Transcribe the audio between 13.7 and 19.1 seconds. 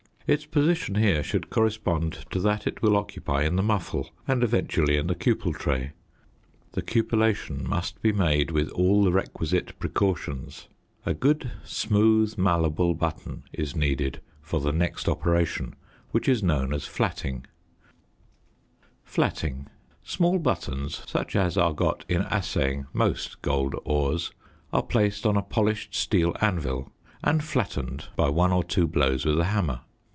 needed for the next operation, which is known as flatting. [Illustration: FIG.